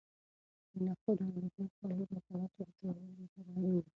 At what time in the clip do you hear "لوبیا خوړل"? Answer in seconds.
1.41-2.01